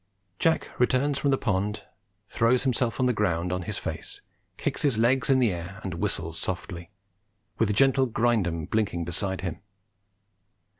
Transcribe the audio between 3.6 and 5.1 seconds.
his face, kicks his